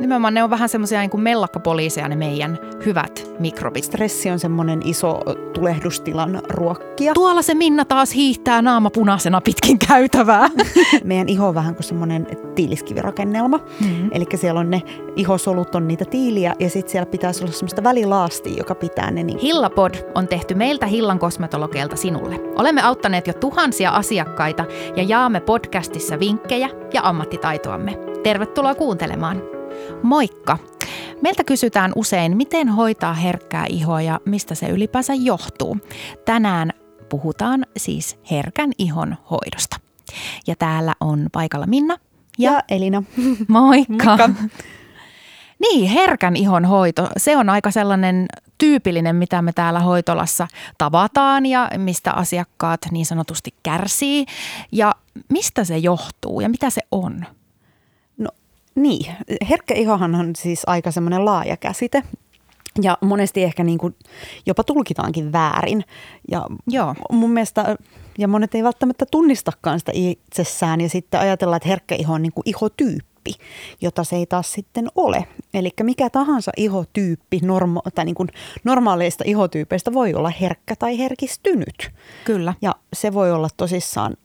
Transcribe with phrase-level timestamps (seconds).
[0.00, 3.84] nimenomaan ne on vähän semmoisia niin kuin mellakkapoliiseja ne meidän hyvät mikrobit.
[3.84, 5.20] Stressi on semmoinen iso
[5.52, 7.14] tulehdustilan ruokkija.
[7.14, 10.48] Tuolla se Minna taas hiihtää naama punaisena pitkin käytävää.
[11.04, 13.58] Meidän iho on vähän kuin semmoinen tiiliskivirakennelma.
[13.80, 14.10] Mm-hmm.
[14.12, 14.82] Eli siellä on ne
[15.16, 19.22] ihosolut on niitä tiiliä ja sitten siellä pitäisi olla semmoista välilaastia, joka pitää ne.
[19.22, 19.38] Niin...
[19.38, 22.40] Hillapod on tehty meiltä Hillan kosmetologeilta sinulle.
[22.56, 24.64] Olemme auttaneet jo tuhansia asiakkaita
[24.96, 27.98] ja jaamme podcastissa vinkkejä ja ammattitaitoamme.
[28.22, 29.59] Tervetuloa kuuntelemaan.
[30.02, 30.58] Moikka!
[31.22, 35.78] Meiltä kysytään usein, miten hoitaa herkkää ihoa ja mistä se ylipäänsä johtuu.
[36.24, 36.70] Tänään
[37.08, 39.76] puhutaan siis herkän ihon hoidosta.
[40.46, 41.96] Ja täällä on paikalla Minna
[42.38, 43.02] ja, ja Elina.
[43.48, 44.16] Moikka!
[44.16, 44.30] Moikka.
[45.60, 48.26] Niin, herkän ihon hoito, se on aika sellainen
[48.58, 54.26] tyypillinen, mitä me täällä hoitolassa tavataan ja mistä asiakkaat niin sanotusti kärsii.
[54.72, 54.94] Ja
[55.28, 57.26] mistä se johtuu ja mitä se on?
[58.80, 59.12] Niin,
[59.48, 62.02] herkkä ihohan on siis aika semmoinen laaja käsite.
[62.82, 63.94] Ja monesti ehkä niin kuin
[64.46, 65.84] jopa tulkitaankin väärin.
[66.30, 66.94] Ja Joo.
[67.12, 67.76] mun mielestä,
[68.18, 70.80] ja monet ei välttämättä tunnistakaan sitä itsessään.
[70.80, 73.34] Ja sitten ajatellaan, että herkkä iho on niin kuin ihotyyppi,
[73.80, 75.24] jota se ei taas sitten ole.
[75.54, 78.28] Eli mikä tahansa ihotyyppi norma- tai niin kuin
[78.64, 81.90] normaaleista ihotyypeistä voi olla herkkä tai herkistynyt.
[82.24, 82.54] Kyllä.
[82.62, 84.16] Ja se voi olla tosissaan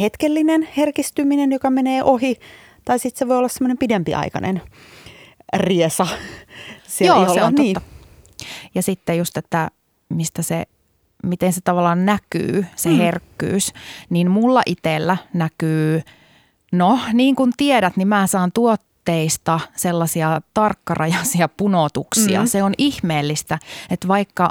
[0.00, 2.36] hetkellinen herkistyminen, joka menee ohi–
[2.84, 4.62] tai sitten se voi olla semmoinen pidempiaikainen
[5.56, 6.06] riesa
[6.86, 7.74] siellä Joo, se on niin.
[7.74, 7.94] totta.
[8.74, 9.70] Ja sitten just, että
[10.08, 10.64] mistä se,
[11.22, 12.96] miten se tavallaan näkyy, se mm.
[12.96, 13.72] herkkyys,
[14.10, 16.02] niin mulla itsellä näkyy,
[16.72, 22.40] no niin kuin tiedät, niin mä saan tuotteista sellaisia tarkkarajaisia punotuksia.
[22.40, 22.46] Mm.
[22.46, 23.58] Se on ihmeellistä,
[23.90, 24.50] että vaikka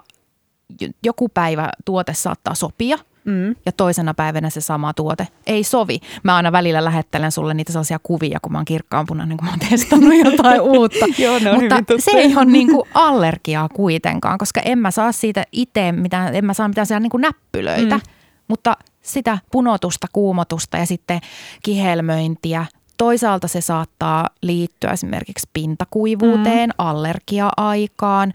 [1.03, 3.55] joku päivä tuote saattaa sopia– mm.
[3.65, 5.99] ja toisena päivänä se sama tuote ei sovi.
[6.23, 9.69] Mä aina välillä lähettelen sulle niitä sellaisia kuvia, kun mä oon kirkkaanpunainen, kun mä oon
[9.69, 11.05] testannut jotain uutta.
[11.17, 16.35] Joo, Mutta se ei ole niinku allergiaa kuitenkaan, koska en mä saa siitä itse mitään,
[16.35, 17.95] en mä saa mitään niinku näppylöitä.
[17.95, 18.01] Mm.
[18.47, 21.21] Mutta sitä punotusta, kuumotusta ja sitten
[21.63, 22.65] kihelmöintiä,
[22.97, 26.73] Toisaalta se saattaa liittyä esimerkiksi pintakuivuuteen, mm.
[26.77, 28.33] allergia-aikaan.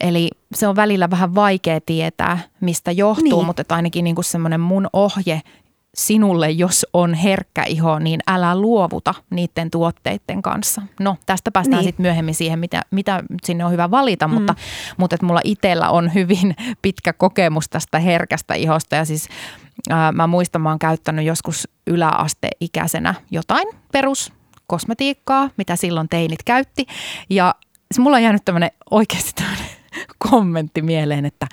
[0.00, 3.46] Eli se on välillä vähän vaikea tietää, mistä johtuu, niin.
[3.46, 5.42] mutta että ainakin niin kuin semmoinen mun ohje
[5.96, 10.82] sinulle, jos on herkkä iho, niin älä luovuta niiden tuotteiden kanssa.
[11.00, 11.88] No, tästä päästään niin.
[11.88, 14.34] sitten myöhemmin siihen, mitä, mitä sinne on hyvä valita, mm.
[14.34, 14.54] mutta,
[14.96, 19.28] mutta että mulla itsellä on hyvin pitkä kokemus tästä herkästä ihosta ja siis
[19.90, 24.32] ää, mä muistan, mä oon käyttänyt joskus yläasteikäisenä jotain perus
[24.66, 26.86] kosmetiikkaa, mitä silloin teinit käytti
[27.30, 27.54] ja
[27.98, 29.65] mulla on jäänyt tämmöinen oikeasti tämmöinen
[30.18, 31.46] kommentti mieleen, että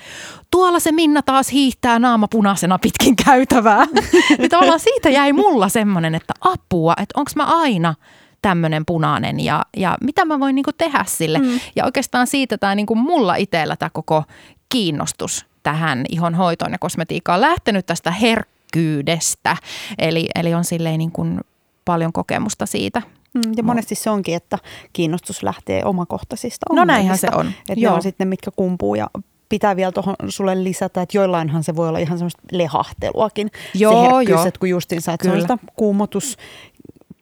[0.51, 3.85] tuolla se Minna taas hiihtää naama punaisena pitkin käytävää.
[4.39, 7.95] niin tavallaan siitä jäi mulla semmoinen, että apua, että onko mä aina
[8.41, 11.39] tämmöinen punainen ja, ja mitä mä voin niinku tehdä sille.
[11.39, 11.59] Mm.
[11.75, 14.23] Ja oikeastaan siitä tämä niinku mulla itsellä tämä koko
[14.69, 19.57] kiinnostus tähän ihon hoitoon ja kosmetiikkaan lähtenyt tästä herkkyydestä.
[19.97, 21.39] Eli, eli on silleen niin kuin
[21.85, 23.01] paljon kokemusta siitä
[23.33, 24.57] Mm, ja monesti se onkin, että
[24.93, 27.47] kiinnostus lähtee omakohtaisista No näinhän se on.
[27.47, 27.91] Että Joo.
[27.91, 29.07] ne on sitten mitkä kumpuu ja
[29.49, 33.51] pitää vielä tuohon sulle lisätä, että joillainhan se voi olla ihan semmoista lehahteluakin.
[33.73, 34.45] Joo, se herkkyys, joo.
[34.45, 35.57] että kun justiinsa, että Kyllä.
[35.75, 36.37] kuumotus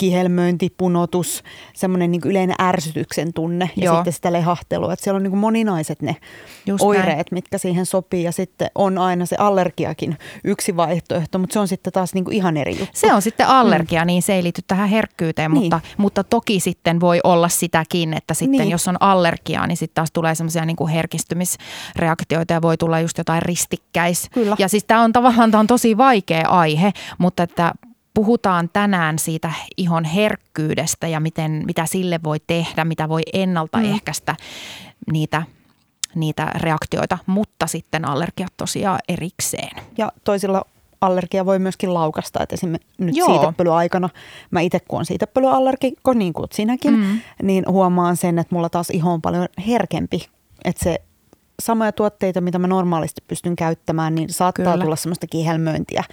[0.02, 3.96] kihelmöinti, punotus, semmoinen niin yleinen ärsytyksen tunne ja Joo.
[3.96, 4.94] sitten sitä lehahtelua.
[4.94, 6.16] Että siellä on niin moninaiset ne
[6.66, 7.26] Just oireet, näin.
[7.32, 11.94] mitkä siihen sopii ja sitten on aina se allergiakin yksi vaihtoehto, mutta se on sitten
[11.94, 12.92] taas niin ihan eri juttu.
[12.94, 14.08] Se on sitten allergia, mm.
[14.08, 15.62] niin se ei liity tähän herkkyyteen, niin.
[15.62, 18.72] mutta, mutta toki sitten voi olla sitäkin, että sitten niin.
[18.72, 23.42] jos on allergiaa, niin sitten taas tulee semmoisia niin herkistymisreaktioita ja voi tulla just jotain
[23.42, 24.30] ristikkäis.
[24.34, 24.56] Kyllä.
[24.60, 27.74] Ja siis tämä on tavallaan tämä on tosi vaikea aihe, mutta että
[28.14, 35.12] puhutaan tänään siitä ihon herkkyydestä ja miten, mitä sille voi tehdä, mitä voi ennaltaehkäistä mm.
[35.12, 35.44] niitä,
[36.16, 39.84] niitä reaktioita, mutta sitten allergiat tosiaan erikseen.
[39.98, 40.66] Ja toisilla
[41.02, 43.28] allergia voi myöskin laukasta, että esimerkiksi nyt Joo.
[43.28, 44.10] siitepölyaikana,
[44.52, 47.20] mä itse kun on siitepölyallergikko, niin kuin sinäkin, mm.
[47.44, 50.28] niin huomaan sen, että mulla taas iho on paljon herkempi,
[50.66, 51.02] että se
[51.62, 54.84] samoja tuotteita, mitä mä normaalisti pystyn käyttämään, niin saattaa Kyllä.
[54.84, 56.04] tulla semmoista kihelmöintiä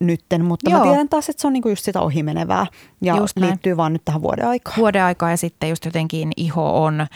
[0.00, 0.78] nytten, mutta Joo.
[0.78, 2.66] mä tiedän taas, että se on niinku just sitä ohimenevää
[3.02, 3.76] ja just liittyy näin.
[3.76, 4.76] vaan nyt tähän vuoden aikaan.
[4.76, 7.06] Vuoden aikaa ja sitten just jotenkin iho on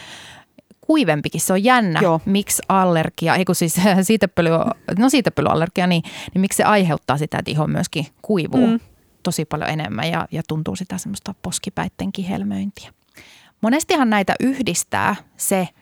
[0.80, 1.40] kuivempikin.
[1.40, 2.20] Se on jännä, Joo.
[2.24, 4.50] miksi allergia, ei kun siis siitepöly,
[4.98, 6.02] no siitepölyallergia, niin,
[6.34, 8.80] niin miksi se aiheuttaa sitä, että iho myöskin kuivuu mm.
[9.22, 12.92] tosi paljon enemmän ja, ja tuntuu sitä semmoista poskipäitten kihelmöintiä.
[13.60, 15.68] Monestihan näitä yhdistää se–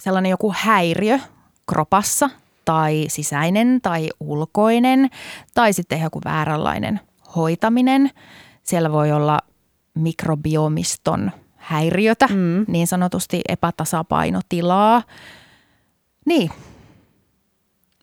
[0.00, 1.18] sellainen joku häiriö
[1.66, 2.30] kropassa
[2.64, 5.10] tai sisäinen tai ulkoinen
[5.54, 7.00] tai sitten joku vääränlainen
[7.36, 8.10] hoitaminen.
[8.62, 9.38] Siellä voi olla
[9.94, 12.64] mikrobiomiston häiriötä, mm.
[12.68, 15.02] niin sanotusti epätasapainotilaa.
[16.26, 16.50] Niin,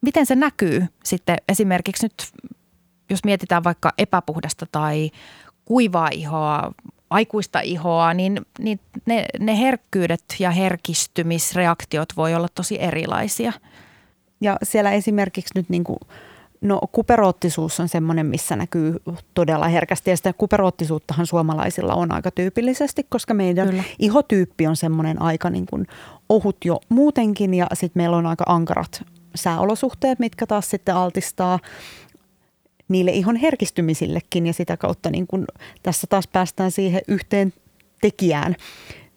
[0.01, 2.27] miten se näkyy sitten esimerkiksi nyt,
[3.09, 5.11] jos mietitään vaikka epäpuhdasta tai
[5.65, 6.71] kuivaa ihoa,
[7.09, 13.53] aikuista ihoa, niin, niin ne, ne herkkyydet ja herkistymisreaktiot voi olla tosi erilaisia.
[14.41, 15.99] Ja siellä esimerkiksi nyt niin kuin,
[16.61, 18.95] no kuperoottisuus on semmoinen, missä näkyy
[19.33, 20.09] todella herkästi.
[20.09, 23.83] Ja sitä kuperoottisuuttahan suomalaisilla on aika tyypillisesti, koska meidän Kyllä.
[23.99, 25.87] ihotyyppi on semmoinen aika niin kuin
[26.29, 29.05] ohut jo muutenkin ja sitten meillä on aika ankarat
[29.35, 31.59] sääolosuhteet, mitkä taas sitten altistaa
[32.87, 35.45] niille ihon herkistymisillekin ja sitä kautta niin kun
[35.83, 37.53] tässä taas päästään siihen yhteen
[38.01, 38.55] tekijään.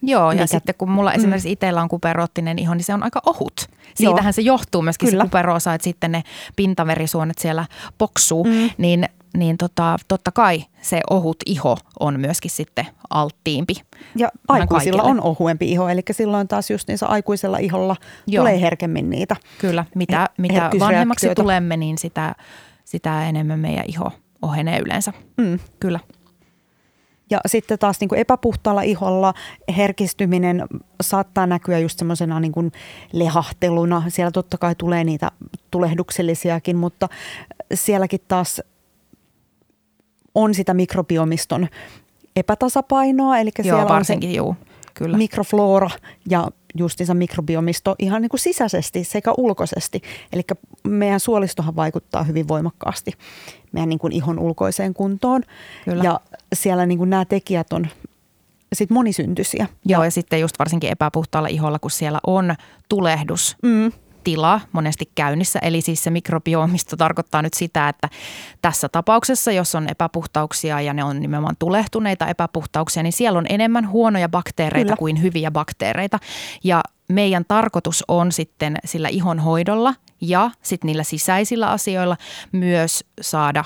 [0.03, 1.53] Joo, ja mikä, sitten kun mulla esimerkiksi mm.
[1.53, 3.69] itsellä on kuperoottinen iho, niin se on aika ohut.
[3.95, 4.33] Siitähän Joo.
[4.33, 5.23] se johtuu myöskin Kyllä.
[5.23, 6.23] se kuperoosa, että sitten ne
[6.57, 7.67] pintaverisuonet siellä
[7.99, 8.71] poksuu, mm.
[8.79, 13.75] niin, niin tota, totta kai se ohut iho on myöskin sitten alttiimpi.
[14.17, 15.21] Ja aikuisilla kaikille.
[15.21, 17.97] on ohuempi iho, eli silloin taas just niissä aikuisella iholla
[18.27, 18.43] Joo.
[18.43, 22.35] tulee herkemmin niitä Kyllä, mitä, mitä vanhemmaksi tulemme, niin sitä
[22.91, 25.13] sitä enemmän meidän iho ohenee yleensä.
[25.37, 25.59] Mm.
[25.81, 26.01] Kyllä.
[27.31, 29.35] Ja sitten taas niin kuin epäpuhtaalla iholla
[29.77, 30.65] herkistyminen
[31.01, 32.73] saattaa näkyä just semmoisena niin kuin
[33.13, 34.03] lehahteluna.
[34.09, 35.31] Siellä totta kai tulee niitä
[35.71, 37.09] tulehduksellisiakin, mutta
[37.75, 38.63] sielläkin taas
[40.35, 41.69] on sitä mikrobiomiston
[42.37, 43.39] epätasapainoa.
[43.39, 44.57] Eli Joo, siellä varsinkin, on se, juu
[44.95, 45.17] kyllä.
[45.17, 45.91] mikroflora
[46.31, 50.03] ja justiinsa mikrobiomisto ihan niin kuin sisäisesti sekä ulkoisesti.
[50.33, 50.43] Eli
[50.89, 53.13] meidän suolistohan vaikuttaa hyvin voimakkaasti
[53.73, 55.43] meidän niin kuin ihon ulkoiseen kuntoon.
[55.85, 56.05] Kyllä.
[56.05, 56.21] Ja
[56.55, 57.87] siellä niin kuin nämä tekijät on
[58.73, 59.67] sit monisyntyisiä.
[59.85, 62.55] Joo, ja, ja sitten just varsinkin epäpuhtaalla iholla, kun siellä on
[62.89, 63.93] tulehdus, mm
[64.25, 65.59] tila monesti käynnissä.
[65.59, 68.09] Eli siis se mikrobiomisto tarkoittaa nyt sitä, että
[68.63, 73.89] tässä tapauksessa, jos on epäpuhtauksia ja ne on nimenomaan tulehtuneita epäpuhtauksia, niin siellä on enemmän
[73.89, 74.97] huonoja bakteereita Kyllä.
[74.97, 76.19] kuin hyviä bakteereita.
[76.65, 82.17] Ja meidän tarkoitus on sitten sillä ihonhoidolla ja sitten niillä sisäisillä asioilla
[82.53, 83.65] myös saada,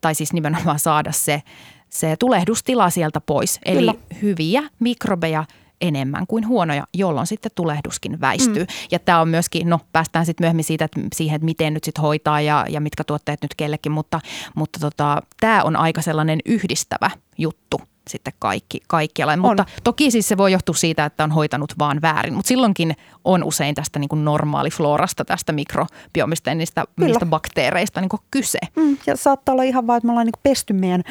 [0.00, 1.42] tai siis nimenomaan saada se,
[1.88, 3.60] se tulehdustila sieltä pois.
[3.66, 3.92] Kyllä.
[3.92, 5.44] Eli hyviä mikrobeja–
[5.80, 8.62] enemmän kuin huonoja, jolloin sitten tulehduskin väistyy.
[8.62, 8.74] Mm.
[8.90, 12.02] Ja tämä on myöskin, no päästään sitten myöhemmin siitä, että siihen, että miten nyt sitten
[12.02, 14.20] hoitaa ja, ja mitkä tuotteet nyt kellekin, mutta,
[14.54, 19.32] mutta tota, tämä on aika sellainen yhdistävä juttu sitten kaikki, kaikkialla.
[19.32, 19.38] On.
[19.38, 23.44] Mutta toki siis se voi johtua siitä, että on hoitanut vaan väärin, mutta silloinkin on
[23.44, 28.58] usein tästä niin kuin normaaliflorasta, tästä mikrobiomista ja niistä, niistä bakteereista niin kyse.
[28.76, 31.02] Mm, ja saattaa olla ihan vaan, että me ollaan niin pesty meidän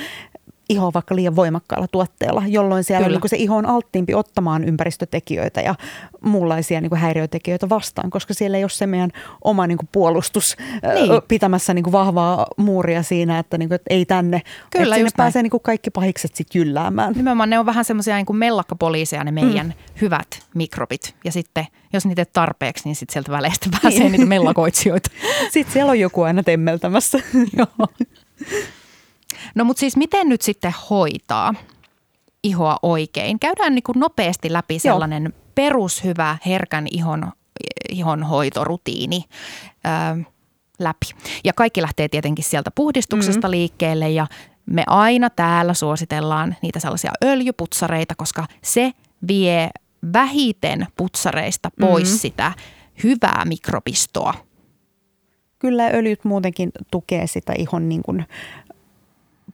[0.69, 5.75] iho vaikka liian voimakkaalla tuotteella, jolloin siellä niin se iho on alttiimpi ottamaan ympäristötekijöitä ja
[6.21, 9.11] muunlaisia niin kuin häiriötekijöitä vastaan, koska siellä ei ole se meidän
[9.43, 10.57] oma niin kuin puolustus
[10.93, 11.21] niin.
[11.27, 14.41] pitämässä niin kuin vahvaa muuria siinä, että, niin kuin, että ei tänne.
[14.77, 17.13] Kyllä, että pääsee niin kuin kaikki pahikset sitten jylläämään.
[17.13, 19.73] Nimenomaan ne on vähän semmoisia niin mellakkapoliiseja ne meidän mm.
[20.01, 24.11] hyvät mikrobit ja sitten jos niitä tarpeeksi, niin sitten sieltä väleistä pääsee niin.
[24.11, 25.09] niitä mellakoitsijoita.
[25.53, 27.19] Sitten siellä on joku aina temmeltämässä.
[27.57, 27.87] Joo.
[29.55, 31.53] No mutta siis miten nyt sitten hoitaa
[32.43, 33.39] ihoa oikein?
[33.39, 35.33] Käydään niin kuin nopeasti läpi sellainen Joo.
[35.55, 37.31] perushyvä herkän ihon,
[37.89, 39.23] ihon hoitorutiini
[39.85, 40.23] ö,
[40.79, 41.05] läpi.
[41.43, 43.51] Ja kaikki lähtee tietenkin sieltä puhdistuksesta mm-hmm.
[43.51, 44.27] liikkeelle ja
[44.65, 48.91] me aina täällä suositellaan niitä sellaisia öljyputsareita, koska se
[49.27, 49.69] vie
[50.13, 52.19] vähiten putsareista pois mm-hmm.
[52.19, 52.51] sitä
[53.03, 54.33] hyvää mikrobistoa.
[55.59, 58.25] Kyllä öljyt muutenkin tukee sitä ihon niin kuin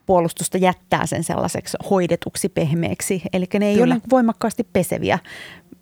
[0.05, 3.21] puolustusta jättää sen sellaiseksi hoidetuksi pehmeäksi.
[3.33, 3.93] Eli ne ei Kyllä.
[3.95, 5.19] ole voimakkaasti peseviä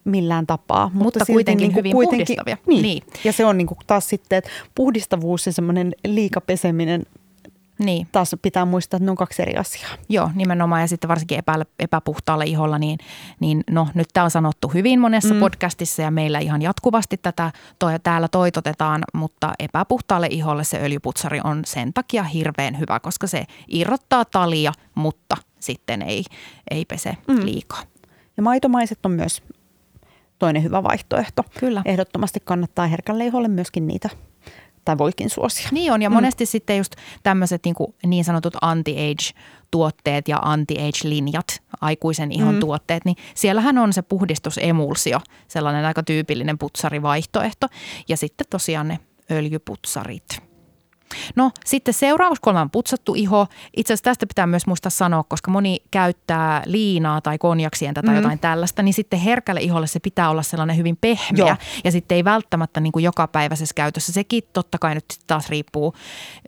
[0.03, 0.91] millään tapaa.
[0.93, 2.57] Mutta, mutta kuitenkin niin kuin, hyvin kuitenkin, puhdistavia.
[2.67, 2.81] Niin.
[2.81, 3.03] niin.
[3.23, 7.03] Ja se on niin kuin taas sitten, että puhdistavuus ja semmoinen liikapeseminen
[7.79, 8.07] niin.
[8.11, 9.91] Taas pitää muistaa, että ne on kaksi eri asiaa.
[10.09, 10.81] Joo, nimenomaan.
[10.81, 12.99] Ja sitten varsinkin epä, epäpuhtaalla iholla, niin,
[13.39, 15.39] niin no nyt tämä on sanottu hyvin monessa mm.
[15.39, 21.61] podcastissa ja meillä ihan jatkuvasti tätä toi, täällä toitotetaan, mutta epäpuhtaalle iholle se öljyputsari on
[21.65, 26.23] sen takia hirveän hyvä, koska se irrottaa talia, mutta sitten ei,
[26.71, 27.45] ei pese mm.
[27.45, 27.81] liikaa.
[28.37, 29.43] Ja maitomaiset on myös
[30.39, 31.43] toinen hyvä vaihtoehto.
[31.59, 31.81] Kyllä.
[31.85, 34.09] Ehdottomasti kannattaa herkälle iholle myöskin niitä
[34.87, 35.69] tai voikin suosia.
[35.71, 36.13] Niin on ja mm.
[36.13, 37.75] monesti sitten just tämmöiset niin,
[38.05, 42.59] niin sanotut anti-age-tuotteet ja anti-age-linjat, aikuisen ihon mm.
[42.59, 47.67] tuotteet, niin siellähän on se puhdistusemulsio, sellainen aika tyypillinen putsarivaihtoehto
[48.07, 48.99] ja sitten tosiaan ne
[49.31, 50.46] öljyputsarit.
[51.35, 53.47] No sitten seuraavaksi, kun on putsattu iho,
[53.77, 58.21] itse asiassa tästä pitää myös muistaa sanoa, koska moni käyttää liinaa tai konjaksientä tai mm.
[58.21, 61.55] jotain tällaista, niin sitten herkälle iholle se pitää olla sellainen hyvin pehmeä Joo.
[61.83, 64.13] ja sitten ei välttämättä niin kuin jokapäiväisessä käytössä.
[64.13, 65.93] Sekin totta kai nyt taas riippuu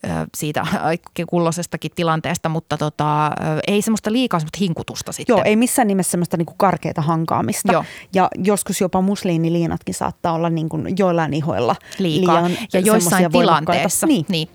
[0.05, 0.67] ö, siitä
[1.29, 3.31] kulloisestakin tilanteesta, mutta tota,
[3.67, 5.33] ei semmoista liikaa semmoista hinkutusta sitten.
[5.33, 7.73] Joo, ei missään nimessä semmoista niin kuin karkeata hankaamista.
[7.73, 7.85] Joo.
[8.13, 12.43] Ja joskus jopa musliiniliinatkin saattaa olla niin kuin joillain ihoilla liikaa.
[12.43, 14.07] liian ja joissain tilanteessa.
[14.07, 14.25] Niin.
[14.29, 14.48] niin.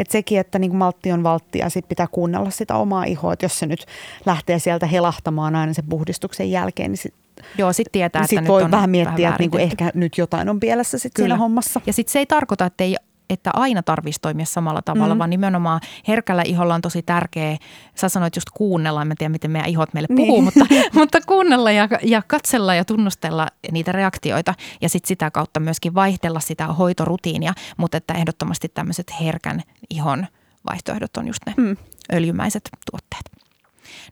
[0.00, 3.32] Että sekin, että niin maltti on valtti ja sitten pitää kuunnella sitä omaa ihoa.
[3.32, 3.86] Että jos se nyt
[4.26, 7.14] lähtee sieltä helahtamaan aina sen puhdistuksen jälkeen, niin sit,
[7.58, 10.18] Joo, sitten tietää, sit että voi nyt on vähän miettiä, vähän että niinku ehkä nyt
[10.18, 11.80] jotain on pielessä sit siinä hommassa.
[11.86, 12.96] Ja sitten se ei tarkoita, että ei
[13.30, 15.18] että aina tarvitsisi toimia samalla tavalla, mm.
[15.18, 17.56] vaan nimenomaan herkällä iholla on tosi tärkeä,
[17.94, 20.44] sä sanoit just kuunnella, en tiedä miten meidän ihot meille puhuu, niin.
[20.44, 20.66] mutta,
[21.00, 26.40] mutta kuunnella ja, ja katsella ja tunnustella niitä reaktioita ja sitten sitä kautta myöskin vaihtella
[26.40, 30.26] sitä hoitorutiinia, mutta että ehdottomasti tämmöiset herkän ihon
[30.70, 31.76] vaihtoehdot on just ne mm.
[32.12, 33.48] öljymäiset tuotteet.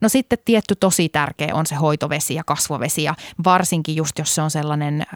[0.00, 4.42] No sitten tietty tosi tärkeä on se hoitovesi ja kasvovesi ja varsinkin just jos se
[4.42, 5.14] on sellainen ö,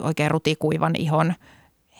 [0.00, 1.34] oikein rutikuivan ihon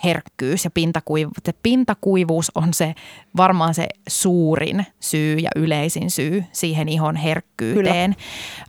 [0.05, 1.37] herkkyys ja pintakuivuus.
[1.47, 2.95] Se pintakuivuus on se
[3.37, 8.17] varmaan se suurin syy ja yleisin syy siihen ihon herkkyyteen.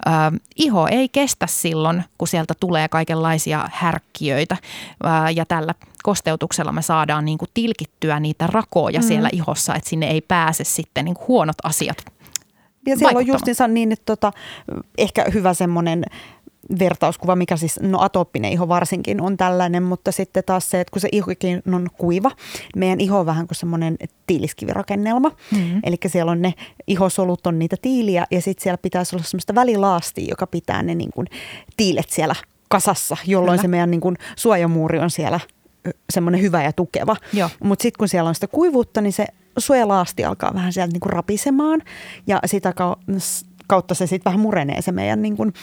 [0.08, 0.10] Ö,
[0.56, 4.58] iho ei kestä silloin, kun sieltä tulee kaikenlaisia härkkiöitä
[5.04, 5.74] ö, ja tällä
[6.04, 9.08] kosteutuksella me saadaan niin kuin tilkittyä niitä rakoja mm.
[9.08, 12.06] siellä ihossa, että sinne ei pääse sitten niin kuin huonot asiat
[12.86, 14.32] ja siellä on justiinsa niin, että tota,
[14.98, 16.04] ehkä hyvä semmoinen
[16.80, 21.02] vertauskuva, mikä siis, no atooppinen iho varsinkin on tällainen, mutta sitten taas se, että kun
[21.02, 22.32] se ihokin on kuiva,
[22.76, 25.32] meidän iho on vähän kuin semmoinen tiiliskivirakennelma.
[25.52, 25.82] Mm-hmm.
[25.84, 26.54] Eli siellä on ne
[26.88, 31.12] ihosolut on niitä tiiliä ja sitten siellä pitäisi olla semmoista välilaastia, joka pitää ne niin
[31.14, 31.28] kuin
[31.78, 32.36] tiilet siellä
[32.70, 33.62] kasassa, jolloin Kyllä.
[33.62, 35.40] se meidän niin kuin suojamuuri on siellä
[36.10, 37.16] semmoinen hyvä ja tukeva.
[37.64, 39.26] Mutta sitten kun siellä on sitä kuivuutta, niin se
[39.58, 41.82] suojalaasti alkaa vähän sieltä niin kuin rapisemaan
[42.28, 42.74] ja sitä
[43.68, 45.54] kautta se sitten vähän murenee se meidän niin kuin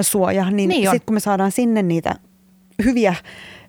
[0.00, 0.50] suoja.
[0.50, 2.14] Niin, niin sitten kun me saadaan sinne niitä
[2.84, 3.14] hyviä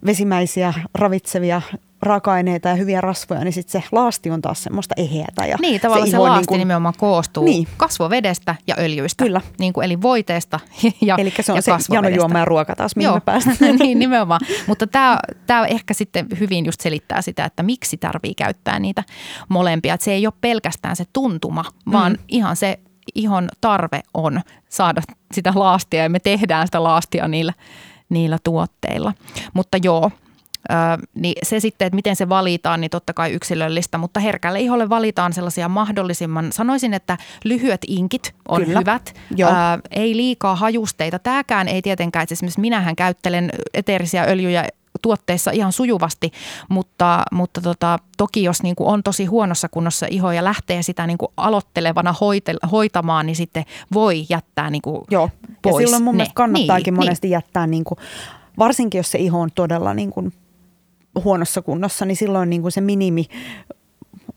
[0.06, 1.62] vesimäisiä, ravitsevia
[2.02, 5.46] raaka-aineita ja hyviä rasvoja, niin sitten se laasti on taas semmoista eheätä.
[5.46, 7.68] Ja niin, tavallaan se, se laasti niin kuin, nimenomaan koostuu niin.
[7.78, 9.24] kasvovedestä ja öljyistä.
[9.24, 9.42] Kyllä.
[9.60, 10.60] Niin kuin, eli voiteesta
[11.02, 13.16] ja Eli se on ja se janojuoma ja ruoka taas, mihin Joo.
[13.16, 13.76] me päästään.
[13.80, 14.42] niin, nimenomaan.
[14.68, 19.04] Mutta tämä, tämä ehkä sitten hyvin just selittää sitä, että miksi tarvii käyttää niitä
[19.50, 19.94] molempia.
[19.94, 22.20] Että se ei ole pelkästään se tuntuma, vaan mm.
[22.28, 22.80] ihan se
[23.16, 25.02] ihon tarve on saada
[25.34, 27.54] sitä laastia ja me tehdään sitä laastia niillä,
[28.10, 29.14] niillä tuotteilla.
[29.54, 30.12] Mutta joo,
[30.72, 30.78] Öö,
[31.16, 35.34] niin se sitten, että miten se valitaan, niin totta kai yksilöllistä, mutta herkälle iholle valitaan
[35.34, 38.80] sellaisia mahdollisimman, sanoisin, että lyhyet inkit on Kyllä.
[38.80, 39.48] hyvät, öö,
[39.92, 41.20] ei liikaa hajusteita.
[41.20, 44.68] Tämäkään ei tietenkään, että esimerkiksi minähän käyttelen eteerisiä öljyjä
[45.02, 46.32] tuotteissa ihan sujuvasti,
[46.70, 51.08] mutta, mutta tota, toki jos niin kuin on tosi huonossa kunnossa iho ja lähtee sitä
[51.08, 55.30] niin kuin aloittelevana hoite, hoitamaan, niin sitten voi jättää niin kuin Joo.
[55.62, 55.82] pois.
[55.82, 56.18] Ja silloin mun ne.
[56.18, 57.34] mielestä kannattaakin niin, monesti niin.
[57.34, 57.98] jättää, niin kuin,
[58.58, 60.34] varsinkin jos se iho on todella niin kuin
[61.24, 63.26] huonossa kunnossa, niin silloin niin kuin se minimi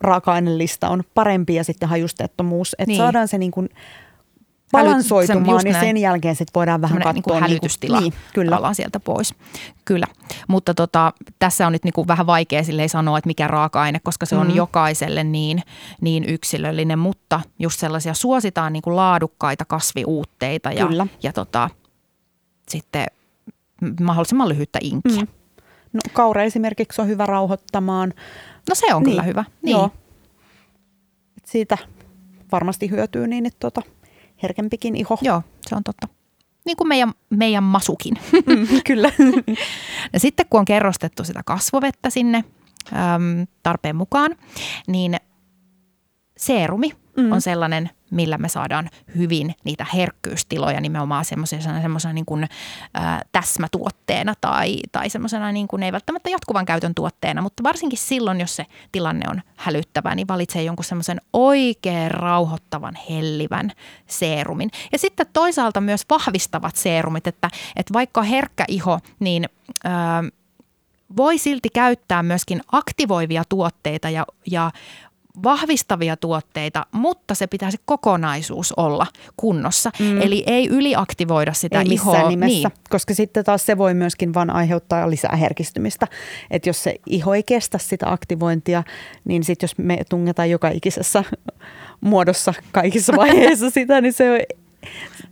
[0.01, 2.73] raaka-ainelista on parempi ja sitten hajusteettomuus.
[2.73, 2.99] Että niin.
[2.99, 3.69] saadaan se niin kuin
[4.73, 7.13] balansoitumaan ja sen jälkeen sitten voidaan vähän katsoa.
[7.13, 8.75] Niin kuin hälytystila niin, kyllä.
[8.75, 9.35] sieltä pois.
[9.85, 10.07] Kyllä,
[10.49, 14.27] mutta tota, tässä on nyt niin kuin vähän vaikea silleen sanoa, että mikä raaka-aine, koska
[14.27, 14.55] se on mm.
[14.55, 15.63] jokaiselle niin,
[16.01, 21.07] niin yksilöllinen, mutta just sellaisia suositaan niin kuin laadukkaita kasviuutteita ja, kyllä.
[21.23, 21.71] ja tota,
[22.69, 23.07] sitten
[24.01, 25.23] mahdollisimman lyhyttä inkiä.
[25.23, 25.29] Mm.
[25.93, 28.13] No, kaura esimerkiksi on hyvä rauhoittamaan.
[28.69, 29.11] No se on niin.
[29.11, 29.45] kyllä hyvä.
[29.63, 29.73] Niin.
[29.73, 29.91] Joo.
[31.37, 31.79] Et siitä
[32.53, 33.83] varmasti hyötyy niin, että tota,
[34.43, 35.19] herkempikin iho.
[35.23, 36.09] Joo, se on totta.
[36.65, 38.15] Niin kuin meidän, meidän masukin.
[38.47, 39.13] Mm, kyllä.
[40.13, 42.45] ja sitten kun on kerrostettu sitä kasvovettä sinne
[42.93, 44.37] äm, tarpeen mukaan,
[44.87, 45.17] niin
[46.37, 47.33] seerumi mm.
[47.33, 52.49] on sellainen– millä me saadaan hyvin niitä herkkyystiloja nimenomaan semmoisena, semmoisena niin kuin, ä,
[53.33, 58.57] täsmätuotteena tai, tai semmoisena niin kuin, ei välttämättä jatkuvan käytön tuotteena, mutta varsinkin silloin, jos
[58.57, 63.71] se tilanne on hälyttävä, niin valitsee jonkun semmoisen oikein rauhoittavan, hellivän
[64.07, 64.71] seerumin.
[64.93, 69.49] Ja sitten toisaalta myös vahvistavat seerumit, että, että vaikka herkkä iho, niin...
[69.87, 69.91] Ä,
[71.17, 74.71] voi silti käyttää myöskin aktivoivia tuotteita ja, ja
[75.43, 79.91] vahvistavia tuotteita, mutta se pitää se kokonaisuus olla kunnossa.
[79.99, 80.23] Mm.
[80.23, 82.29] Eli ei yliaktivoida sitä ei ihoa.
[82.29, 82.87] nimessä, niin.
[82.91, 86.07] koska sitten taas se voi myöskin vaan aiheuttaa lisää herkistymistä.
[86.51, 88.83] Että jos se iho ei kestä sitä aktivointia,
[89.25, 91.25] niin sitten jos me tungetaan joka ikisessä
[92.01, 94.47] muodossa kaikissa vaiheissa sitä, niin se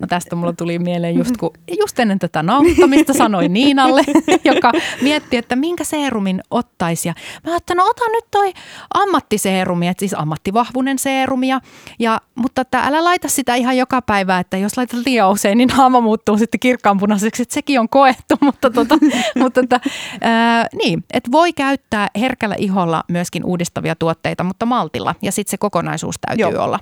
[0.00, 4.02] No tästä mulla tuli mieleen just, kun, just ennen tätä nauhoittamista sanoin Niinalle,
[4.52, 7.08] joka mietti, että minkä seerumin ottaisi.
[7.08, 7.14] Ja
[7.46, 8.52] mä ajattelin, no ota nyt toi
[8.94, 11.60] ammattiseerumi, että siis ammattivahvunen seerumia.
[11.98, 15.68] Ja, mutta että älä laita sitä ihan joka päivä, että jos laitat liian usein, niin
[15.76, 18.34] naama muuttuu sitten kirkkaanpunaiseksi, että sekin on koettu.
[18.50, 18.98] Mutta, tota,
[19.38, 19.80] mutta että,
[20.20, 25.14] ää, niin, että voi käyttää herkällä iholla myöskin uudistavia tuotteita, mutta maltilla.
[25.22, 26.64] Ja sitten se kokonaisuus täytyy Joo.
[26.64, 26.80] olla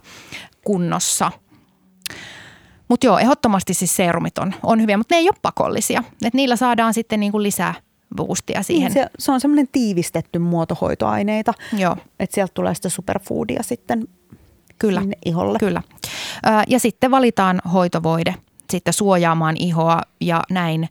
[0.65, 1.31] kunnossa.
[2.89, 6.05] Mutta joo, ehdottomasti siis seerumit on, on hyviä, mutta ne ei ole pakollisia.
[6.25, 7.75] Et niillä saadaan sitten niinku lisää
[8.17, 8.93] boostia siihen.
[8.93, 11.97] Niin, se, se on semmoinen tiivistetty muotohoitoaineita, Joo.
[12.21, 14.09] että sieltä tulee sitä superfoodia sitten
[14.79, 15.01] Kyllä.
[15.01, 15.59] sinne iholle.
[15.59, 15.83] Kyllä.
[16.69, 18.35] Ja sitten valitaan hoitovoide
[18.71, 20.89] sitten suojaamaan ihoa ja näin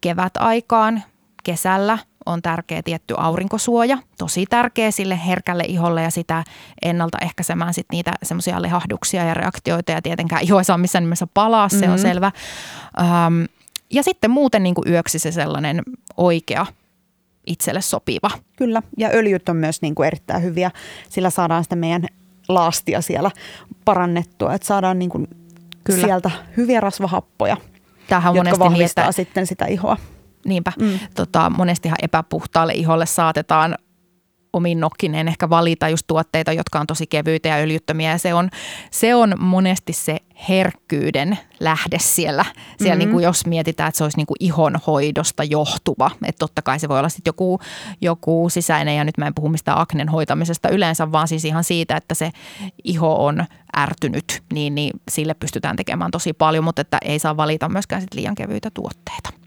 [0.00, 1.02] kevät aikaan,
[1.44, 6.44] kesällä on tärkeä tietty aurinkosuoja, tosi tärkeä sille herkälle iholle ja sitä
[6.82, 11.68] ennaltaehkäisemään sit niitä semmoisia lehahduksia ja reaktioita ja tietenkään iho ei saa missään nimessä palaa,
[11.68, 11.92] se mm-hmm.
[11.92, 12.32] on selvä.
[13.00, 13.46] Um,
[13.90, 15.82] ja sitten muuten niin kuin yöksi se sellainen
[16.16, 16.66] oikea
[17.46, 18.30] itselle sopiva.
[18.56, 20.70] Kyllä, ja öljyt on myös niin kuin erittäin hyviä,
[21.08, 22.06] sillä saadaan sitä meidän
[22.48, 23.30] laastia siellä
[23.84, 25.28] parannettua, että saadaan niin kuin
[25.84, 26.06] Kyllä.
[26.06, 27.56] sieltä hyviä rasvahappoja,
[28.08, 29.96] Tähän jotka vahvistaa niin, sitten sitä ihoa.
[30.46, 30.72] Niinpä.
[30.80, 30.98] Mm.
[31.14, 33.76] Tota, monestihan epäpuhtaalle iholle saatetaan
[34.52, 38.10] omin nokkineen ehkä valita just tuotteita, jotka on tosi kevyitä ja öljyttömiä.
[38.10, 38.50] Ja se on,
[38.90, 40.16] se on monesti se
[40.48, 42.98] herkkyyden lähde siellä, siellä mm-hmm.
[42.98, 46.10] niin kuin jos mietitään, että se olisi niin kuin ihonhoidosta johtuva.
[46.24, 47.60] Että totta kai se voi olla sitten joku,
[48.00, 51.96] joku sisäinen, ja nyt mä en puhu mistään aknen hoitamisesta yleensä, vaan siis ihan siitä,
[51.96, 52.30] että se
[52.84, 53.44] iho on
[53.76, 58.14] ärtynyt, niin, niin sille pystytään tekemään tosi paljon, mutta että ei saa valita myöskään sit
[58.14, 59.41] liian kevyitä tuotteita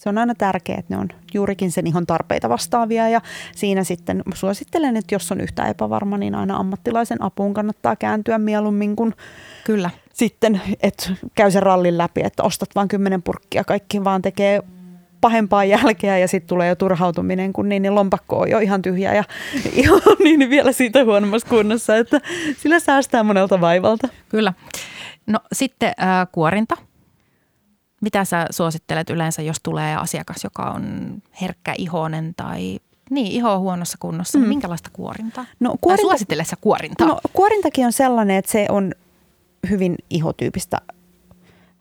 [0.00, 3.20] se on aina tärkeää, että ne on juurikin sen ihon tarpeita vastaavia ja
[3.56, 8.96] siinä sitten suosittelen, että jos on yhtä epävarma, niin aina ammattilaisen apuun kannattaa kääntyä mieluummin
[8.96, 9.14] kuin
[9.64, 9.90] Kyllä.
[10.12, 14.62] sitten, että käy sen rallin läpi, että ostat vain kymmenen purkkia, kaikki vaan tekee
[15.20, 19.14] pahempaa jälkeä ja sitten tulee jo turhautuminen, kun niin, niin lompakko on jo ihan tyhjä
[19.14, 19.24] ja
[19.72, 22.20] ihan niin, niin vielä siitä huonommassa kunnossa, että
[22.56, 24.08] sillä säästää monelta vaivalta.
[24.28, 24.52] Kyllä.
[25.26, 26.76] No sitten äh, kuorinta
[28.00, 32.78] mitä sä suosittelet yleensä, jos tulee asiakas, joka on herkkä ihonen tai
[33.10, 34.42] niin, iho on huonossa kunnossa, mm.
[34.42, 35.46] niin minkälaista kuorintaa?
[35.60, 37.06] No, kuorinta, tai suosittele sä kuorintaa?
[37.06, 38.92] No, kuorintakin on sellainen, että se on
[39.70, 40.78] hyvin ihotyypistä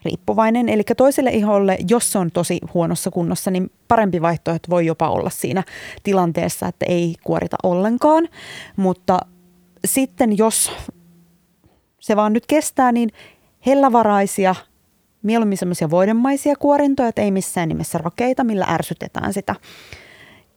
[0.05, 0.69] riippuvainen.
[0.69, 5.29] Eli toiselle iholle, jos se on tosi huonossa kunnossa, niin parempi vaihtoehto voi jopa olla
[5.29, 5.63] siinä
[6.03, 8.29] tilanteessa, että ei kuorita ollenkaan.
[8.75, 9.19] Mutta
[9.85, 10.71] sitten jos
[11.99, 13.09] se vaan nyt kestää, niin
[13.65, 14.55] hellävaraisia–
[15.23, 19.55] mieluummin semmoisia voidemaisia kuorintoja, että ei missään nimessä rakeita, millä ärsytetään sitä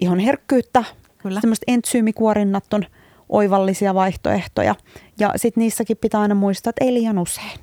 [0.01, 0.85] ihon herkkyyttä.
[1.19, 1.41] Kyllä.
[1.41, 2.85] Semmoiset entsyymikuorinnat on
[3.29, 4.75] oivallisia vaihtoehtoja.
[5.19, 7.61] Ja sitten niissäkin pitää aina muistaa, että ei liian usein.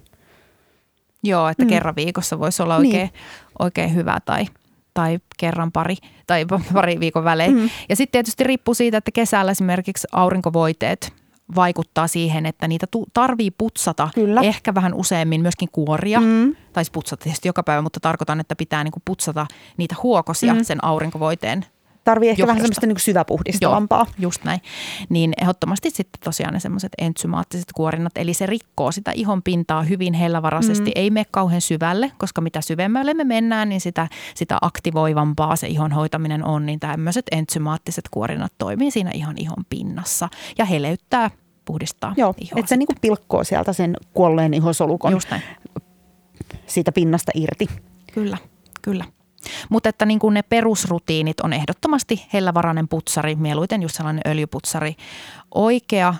[1.23, 1.69] Joo, että mm.
[1.69, 3.11] kerran viikossa voisi olla oikein, niin.
[3.59, 4.45] oikein hyvä tai,
[4.93, 5.95] tai kerran pari
[6.27, 7.55] tai pari viikon välein.
[7.55, 7.69] Mm.
[7.89, 11.13] Ja sitten tietysti riippuu siitä, että kesällä esimerkiksi aurinkovoiteet
[11.55, 14.41] vaikuttaa siihen, että niitä tarvii putsata Kyllä.
[14.41, 16.19] ehkä vähän useammin myöskin kuoria.
[16.19, 16.55] Mm.
[16.73, 20.63] Tai putsata tietysti joka päivä, mutta tarkoitan, että pitää niinku putsata niitä huokosia mm.
[20.63, 21.65] sen aurinkovoiteen
[22.09, 22.47] Tarvii ehkä johdosta.
[22.47, 24.05] vähän semmoista niin syväpuhdistavampaa.
[24.09, 24.61] Joo, just näin.
[25.09, 30.13] Niin ehdottomasti sitten tosiaan ne semmoiset entsymaattiset kuorinnat, eli se rikkoo sitä ihon pintaa hyvin
[30.13, 30.89] hellävaraisesti.
[30.89, 30.91] Mm.
[30.95, 35.91] Ei mene kauhean syvälle, koska mitä syvemmälle me mennään, niin sitä, sitä aktivoivampaa se ihon
[35.91, 36.65] hoitaminen on.
[36.65, 41.31] Niin tämmöiset entsymaattiset kuorinnat toimii siinä ihan ihon pinnassa ja heleyttää
[41.65, 42.59] puhdistaa Joo, ihoa.
[42.59, 45.43] että se niinku pilkkoo sieltä sen kuolleen ihosolukon Just näin.
[46.67, 47.67] siitä pinnasta irti.
[48.13, 48.37] Kyllä,
[48.81, 49.05] kyllä.
[49.69, 54.95] Mutta että niin kuin ne perusrutiinit on ehdottomasti hellävarainen putsari, mieluiten just sellainen öljyputsari,
[55.55, 56.15] oikea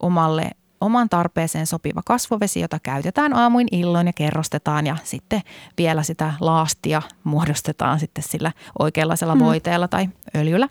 [0.00, 5.40] omalle oman tarpeeseen sopiva kasvovesi, jota käytetään aamuin illoin ja kerrostetaan ja sitten
[5.78, 9.40] vielä sitä laastia muodostetaan sitten sillä oikeanlaisella mm.
[9.40, 10.68] voiteella tai öljyllä.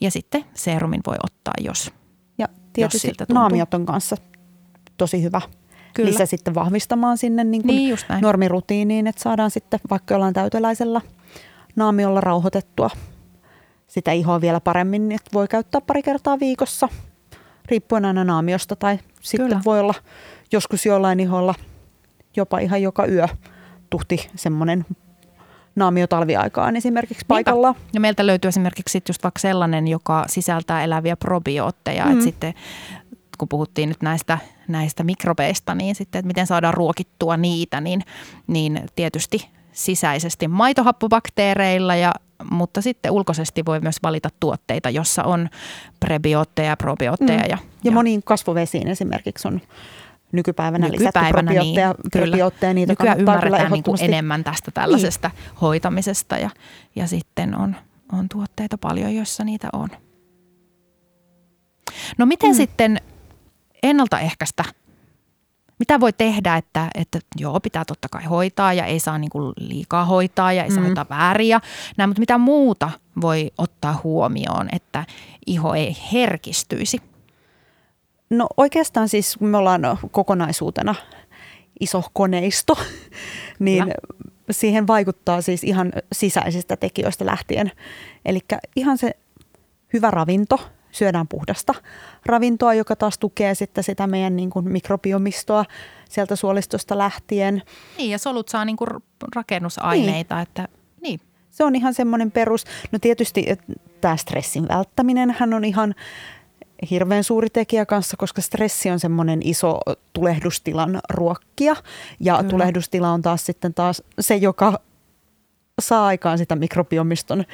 [0.00, 1.92] Ja sitten serumin voi ottaa, jos,
[2.38, 4.16] ja tietysti jos naamiot on kanssa
[4.96, 5.40] tosi hyvä
[5.96, 6.10] Kyllä.
[6.10, 11.00] lisä sitten vahvistamaan sinne niin kuin niin, normirutiiniin, että saadaan sitten vaikka jollain täyteläisellä
[11.76, 12.90] naamiolla rauhoitettua
[13.86, 16.88] sitä ihoa vielä paremmin, että voi käyttää pari kertaa viikossa,
[17.70, 19.60] riippuen aina naamiosta tai sitten Kyllä.
[19.64, 19.94] voi olla
[20.52, 21.54] joskus jollain iholla
[22.36, 23.28] jopa ihan joka yö
[23.90, 24.86] tuhti semmoinen
[25.76, 27.74] naamio talviaikaan esimerkiksi paikalla.
[27.92, 32.12] Ja meiltä löytyy esimerkiksi just vaikka sellainen, joka sisältää eläviä probiootteja, mm.
[32.12, 32.54] että sitten
[33.38, 38.02] kun puhuttiin nyt näistä, näistä mikrobeista, niin sitten, että miten saadaan ruokittua niitä, niin,
[38.46, 42.12] niin tietysti sisäisesti maitohappobakteereilla, ja,
[42.50, 45.48] mutta sitten ulkoisesti voi myös valita tuotteita, jossa on
[46.00, 47.38] prebiootteja, probiootteja.
[47.38, 47.44] Mm.
[47.44, 49.60] Ja, ja, ja moniin kasvovesiin esimerkiksi on
[50.32, 52.74] nykypäivänä, nykypäivänä lisätty niin, kyllä.
[52.74, 55.56] niitä Nykyään ymmärretään niin kuin enemmän tästä tällaisesta niin.
[55.60, 56.50] hoitamisesta ja,
[56.96, 57.76] ja sitten on,
[58.12, 59.88] on tuotteita paljon, joissa niitä on.
[62.18, 62.56] No miten mm.
[62.56, 63.00] sitten
[63.86, 64.64] ennaltaehkäistä
[65.78, 69.52] mitä voi tehdä, että, että joo, pitää totta kai hoitaa ja ei saa niin kuin
[69.56, 70.84] liikaa hoitaa ja ei saa mm.
[70.86, 71.60] hoitaa väärin ja
[71.96, 75.04] näin, mutta mitä muuta voi ottaa huomioon, että
[75.46, 77.00] iho ei herkistyisi?
[78.30, 80.94] No oikeastaan siis me ollaan kokonaisuutena
[81.80, 82.78] iso koneisto,
[83.58, 83.94] niin ja.
[84.50, 87.72] siihen vaikuttaa siis ihan sisäisistä tekijöistä lähtien.
[88.24, 88.40] Eli
[88.76, 89.12] ihan se
[89.92, 90.60] hyvä ravinto,
[90.96, 91.74] syödään puhdasta
[92.26, 95.64] ravintoa, joka taas tukee sitten sitä meidän niin kuin mikrobiomistoa
[96.08, 97.62] sieltä suolistosta lähtien.
[97.98, 98.90] Niin ja solut saa niin kuin
[99.36, 100.42] rakennusaineita, niin.
[100.42, 100.68] että
[101.02, 101.20] niin.
[101.50, 102.64] Se on ihan semmoinen perus.
[102.92, 103.46] No tietysti
[104.00, 105.94] tämä stressin välttäminen hän on ihan
[106.90, 109.80] hirveän suuri tekijä kanssa, koska stressi on semmoinen iso
[110.12, 111.76] tulehdustilan ruokkia.
[112.20, 112.50] Ja Kyllä.
[112.50, 114.80] tulehdustila on taas sitten taas se, joka
[115.80, 117.44] saa aikaan sitä mikrobiomiston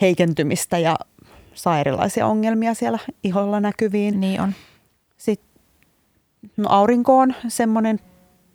[0.00, 0.96] heikentymistä ja
[1.54, 4.20] saa erilaisia ongelmia siellä iholla näkyviin.
[4.20, 4.54] Niin on.
[5.16, 5.48] Sitten
[6.56, 8.00] no aurinko on semmoinen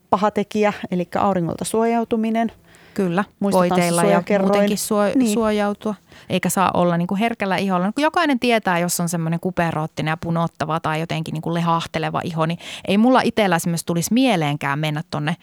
[0.09, 2.51] paha tekijä, eli auringolta suojautuminen.
[2.93, 5.33] Kyllä, voiteilla ja muutenkin suo, niin.
[5.33, 5.95] suojautua.
[6.29, 7.85] Eikä saa olla niin kuin herkällä iholla.
[7.85, 12.45] Niin jokainen tietää, jos on semmoinen kuperoottinen ja punottava tai jotenkin niin kuin lehahteleva iho,
[12.45, 15.35] niin ei mulla itsellä esimerkiksi tulisi mieleenkään mennä tonne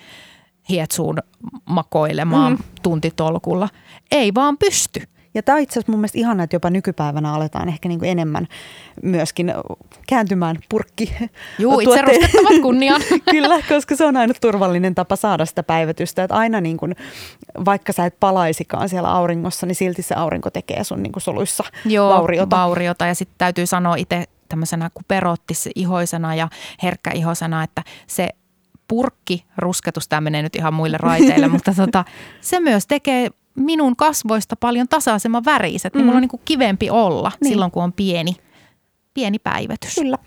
[0.69, 1.19] hietsuun
[1.65, 2.59] makoilemaan mm.
[2.83, 3.69] tuntitolkulla.
[4.11, 5.03] Ei vaan pysty.
[5.37, 8.11] Ja tämä on itse asiassa mun mielestä ihana, että jopa nykypäivänä aletaan ehkä niin kuin
[8.11, 8.47] enemmän
[9.03, 9.55] myöskin
[10.09, 11.15] kääntymään purkki.
[11.59, 13.01] Juu, itse rustettavat kunnian.
[13.31, 16.25] Kyllä, koska se on aina turvallinen tapa saada sitä päivitystä.
[16.25, 16.97] Että aina niin kuin,
[17.65, 21.65] vaikka sä et palaisikaan siellä auringossa, niin silti se aurinko tekee sun niin kuin soluissa
[21.85, 22.57] Joo, vauriota.
[22.57, 23.07] vauriota.
[23.07, 26.49] Ja sitten täytyy sanoa itse tämmöisenä kuperottis-ihoisena ja
[26.83, 28.29] herkkäihoisena, että se
[28.89, 32.05] purkki, rusketus, tämä menee nyt ihan muille raiteille, mutta tota,
[32.41, 36.07] se myös tekee minun kasvoista paljon tasaisemman väriset, niin mm.
[36.07, 37.53] mulla on niin kuin kivempi olla niin.
[37.53, 38.37] silloin, kun on pieni,
[39.15, 39.95] pieni päivätys.
[39.95, 40.19] Kyllä,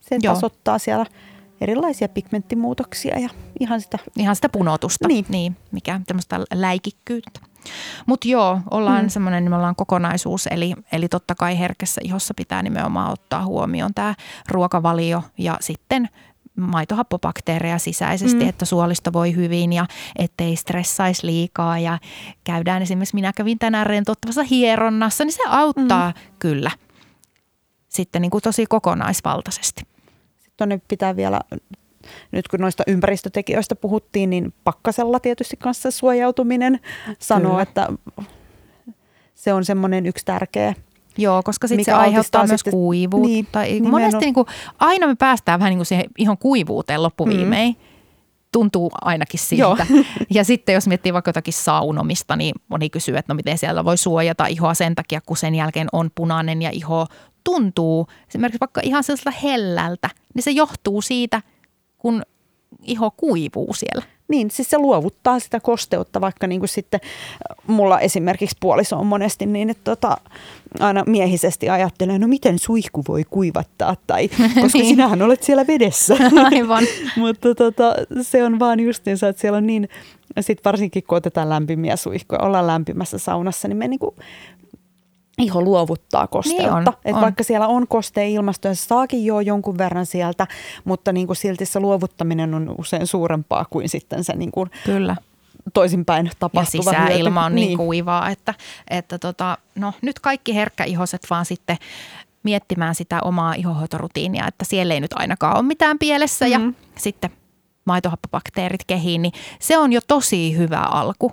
[0.00, 0.34] se Joo.
[0.34, 1.06] tasoittaa siellä
[1.60, 3.28] erilaisia pigmenttimuutoksia ja
[3.60, 3.98] ihan sitä...
[4.18, 7.40] Ihan sitä punotusta, niin, niin mikä tämmöistä läikikkyyttä.
[8.06, 9.08] Mutta joo, ollaan mm.
[9.08, 14.14] semmoinen, me ollaan kokonaisuus, eli, eli totta kai herkässä ihossa pitää nimenomaan ottaa huomioon tämä
[14.48, 16.08] ruokavalio ja sitten
[16.56, 18.48] maitohappobakteereja sisäisesti, mm.
[18.48, 19.86] että suolisto voi hyvin ja
[20.16, 21.98] ettei stressaisi liikaa ja
[22.44, 26.36] käydään esimerkiksi, minä kävin tänään rentouttavassa hieronnassa, niin se auttaa mm.
[26.38, 26.70] kyllä
[27.88, 29.82] sitten niin kuin tosi kokonaisvaltaisesti.
[30.38, 31.40] Sitten tuonne pitää vielä
[32.32, 36.80] nyt kun noista ympäristötekijöistä puhuttiin, niin pakkasella tietysti kanssa suojautuminen
[37.18, 37.88] sanoo, että
[39.34, 40.74] se on semmoinen yksi tärkeä
[41.18, 43.28] Joo, koska sitten se aiheuttaa myös sitten, kuivuutta.
[43.28, 44.46] Niin, tai monesti niin kuin,
[44.78, 47.72] aina me päästään vähän niin kuin siihen ihan kuivuuteen loppuviimein.
[47.72, 47.84] Mm.
[48.52, 49.86] Tuntuu ainakin siltä.
[49.90, 50.04] Joo.
[50.30, 53.98] Ja sitten jos miettii vaikka jotakin saunomista, niin moni kysyy, että no miten siellä voi
[53.98, 57.06] suojata ihoa sen takia, kun sen jälkeen on punainen ja iho
[57.44, 61.42] tuntuu esimerkiksi vaikka ihan sellaiselta hellältä, niin se johtuu siitä,
[61.98, 62.22] kun
[62.82, 64.04] iho kuivuu siellä.
[64.28, 67.00] Niin, siis se luovuttaa sitä kosteutta, vaikka niin kuin sitten
[67.66, 70.16] mulla esimerkiksi puoliso on monesti niin, että tota,
[70.80, 74.28] aina miehisesti ajattelee, no miten suihku voi kuivattaa, tai
[74.62, 74.86] koska niin.
[74.86, 76.16] sinähän olet siellä vedessä.
[76.52, 76.84] Aivan.
[77.16, 79.88] Mutta tota, se on vaan justiinsa, että siellä on niin,
[80.40, 84.14] sitten varsinkin kun otetaan lämpimiä suihkuja, ollaan lämpimässä saunassa, niin me niin kuin
[85.38, 86.62] iho luovuttaa kosteutta.
[86.62, 87.20] Niin on, Et on.
[87.20, 90.46] Vaikka siellä on kostea ilmasto ja se saakin jo jonkun verran sieltä,
[90.84, 95.16] mutta niin kuin silti se luovuttaminen on usein suurempaa kuin sitten se niin kuin Kyllä
[95.74, 98.54] toisinpäin tapahtuva Ja sisäilma on niin, niin kuivaa, että,
[98.90, 101.76] että tota, no, nyt kaikki herkkäihoset vaan sitten
[102.42, 106.66] miettimään sitä omaa ihohoitorutiinia, että siellä ei nyt ainakaan ole mitään pielessä mm-hmm.
[106.66, 107.30] ja sitten
[107.84, 111.32] maitohappobakteerit kehiin, niin se on jo tosi hyvä alku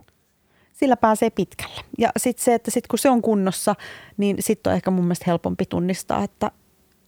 [0.81, 1.81] sillä pääsee pitkälle.
[1.97, 3.75] Ja sitten se, että sit kun se on kunnossa,
[4.17, 6.51] niin sitten on ehkä mun mielestä helpompi tunnistaa, että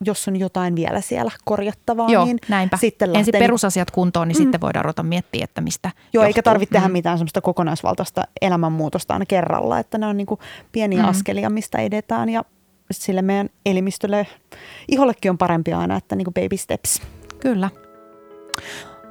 [0.06, 2.78] jos on jotain vielä siellä korjattavaa, Joo, niin näinpä.
[2.78, 3.20] sitten lähtee...
[3.20, 4.44] Ensin perusasiat kuntoon, niin mm.
[4.44, 6.28] sitten voidaan ruveta miettiä, että mistä Joo, johtuu.
[6.28, 6.82] eikä tarvitse mm.
[6.82, 10.28] tehdä mitään semmoista kokonaisvaltaista elämänmuutosta aina kerralla, että ne on niin
[10.72, 11.10] pieniä mm.
[11.10, 12.46] askelia, mistä edetään ja
[12.92, 14.28] sille meidän elimistölle,
[14.88, 17.02] ihollekin on parempi aina, että niin baby steps.
[17.40, 17.70] Kyllä.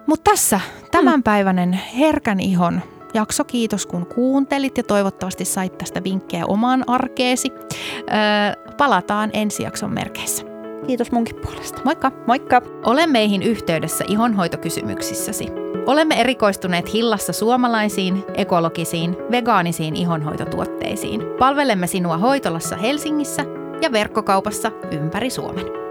[0.07, 2.83] Mutta tässä tämänpäiväinen herkän ihon
[3.15, 3.45] jakso.
[3.45, 7.53] Kiitos kun kuuntelit ja toivottavasti sait tästä vinkkejä omaan arkeesi.
[7.53, 10.45] Öö, palataan ensi jakson merkeissä.
[10.87, 11.81] Kiitos munkin puolesta.
[11.85, 12.13] Moikka.
[12.27, 12.63] Moikka.
[12.87, 15.49] Ole meihin yhteydessä ihonhoitokysymyksissäsi.
[15.87, 21.23] Olemme erikoistuneet Hillassa suomalaisiin, ekologisiin, vegaanisiin ihonhoitotuotteisiin.
[21.39, 23.45] Palvelemme sinua hoitolassa Helsingissä
[23.83, 25.82] ja verkkokaupassa ympäri Suomen.